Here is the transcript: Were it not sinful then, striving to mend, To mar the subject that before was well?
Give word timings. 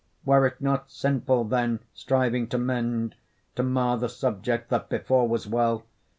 Were 0.25 0.47
it 0.47 0.59
not 0.59 0.89
sinful 0.89 1.43
then, 1.43 1.79
striving 1.93 2.47
to 2.47 2.57
mend, 2.57 3.13
To 3.53 3.61
mar 3.61 3.99
the 3.99 4.09
subject 4.09 4.71
that 4.71 4.89
before 4.89 5.27
was 5.27 5.45
well? 5.45 5.85